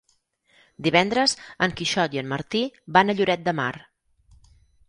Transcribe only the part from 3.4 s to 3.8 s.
de Mar.